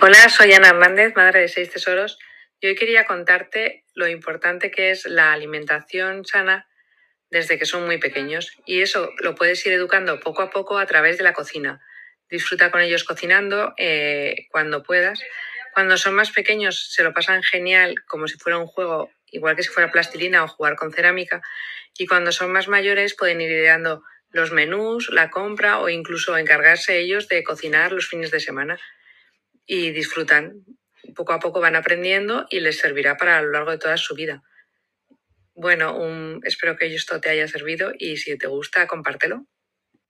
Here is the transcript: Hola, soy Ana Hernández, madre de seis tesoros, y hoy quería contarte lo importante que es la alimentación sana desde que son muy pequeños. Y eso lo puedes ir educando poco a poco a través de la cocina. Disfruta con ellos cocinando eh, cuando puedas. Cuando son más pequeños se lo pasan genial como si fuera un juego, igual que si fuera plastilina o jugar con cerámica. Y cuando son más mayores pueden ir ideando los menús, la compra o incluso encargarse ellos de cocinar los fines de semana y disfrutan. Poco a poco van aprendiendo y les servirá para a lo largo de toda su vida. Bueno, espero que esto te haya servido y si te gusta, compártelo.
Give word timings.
Hola, 0.00 0.28
soy 0.28 0.52
Ana 0.52 0.68
Hernández, 0.68 1.16
madre 1.16 1.40
de 1.40 1.48
seis 1.48 1.70
tesoros, 1.70 2.20
y 2.60 2.68
hoy 2.68 2.76
quería 2.76 3.04
contarte 3.04 3.82
lo 3.94 4.06
importante 4.06 4.70
que 4.70 4.92
es 4.92 5.06
la 5.06 5.32
alimentación 5.32 6.24
sana 6.24 6.68
desde 7.30 7.58
que 7.58 7.66
son 7.66 7.84
muy 7.84 7.98
pequeños. 7.98 8.52
Y 8.64 8.80
eso 8.80 9.10
lo 9.18 9.34
puedes 9.34 9.66
ir 9.66 9.72
educando 9.72 10.20
poco 10.20 10.42
a 10.42 10.50
poco 10.50 10.78
a 10.78 10.86
través 10.86 11.18
de 11.18 11.24
la 11.24 11.32
cocina. 11.32 11.80
Disfruta 12.30 12.70
con 12.70 12.80
ellos 12.80 13.02
cocinando 13.02 13.74
eh, 13.76 14.46
cuando 14.52 14.84
puedas. 14.84 15.20
Cuando 15.74 15.96
son 15.96 16.14
más 16.14 16.30
pequeños 16.30 16.92
se 16.92 17.02
lo 17.02 17.12
pasan 17.12 17.42
genial 17.42 17.96
como 18.06 18.28
si 18.28 18.38
fuera 18.38 18.58
un 18.58 18.68
juego, 18.68 19.10
igual 19.32 19.56
que 19.56 19.64
si 19.64 19.70
fuera 19.70 19.90
plastilina 19.90 20.44
o 20.44 20.48
jugar 20.48 20.76
con 20.76 20.92
cerámica. 20.92 21.42
Y 21.98 22.06
cuando 22.06 22.30
son 22.30 22.52
más 22.52 22.68
mayores 22.68 23.16
pueden 23.16 23.40
ir 23.40 23.50
ideando 23.50 24.04
los 24.30 24.52
menús, 24.52 25.08
la 25.10 25.28
compra 25.30 25.80
o 25.80 25.88
incluso 25.88 26.38
encargarse 26.38 26.98
ellos 26.98 27.26
de 27.26 27.42
cocinar 27.42 27.90
los 27.90 28.06
fines 28.06 28.30
de 28.30 28.38
semana 28.38 28.78
y 29.68 29.92
disfrutan. 29.92 30.64
Poco 31.14 31.32
a 31.32 31.38
poco 31.38 31.60
van 31.60 31.76
aprendiendo 31.76 32.46
y 32.50 32.58
les 32.58 32.78
servirá 32.78 33.16
para 33.16 33.38
a 33.38 33.42
lo 33.42 33.52
largo 33.52 33.70
de 33.70 33.78
toda 33.78 33.96
su 33.96 34.16
vida. 34.16 34.42
Bueno, 35.54 36.40
espero 36.42 36.76
que 36.76 36.92
esto 36.92 37.20
te 37.20 37.30
haya 37.30 37.46
servido 37.46 37.92
y 37.96 38.16
si 38.16 38.36
te 38.36 38.48
gusta, 38.48 38.86
compártelo. 38.88 39.46